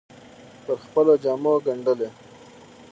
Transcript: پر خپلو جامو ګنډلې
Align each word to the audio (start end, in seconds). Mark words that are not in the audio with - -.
پر 0.63 0.75
خپلو 0.85 1.13
جامو 1.23 1.53
ګنډلې 1.65 2.09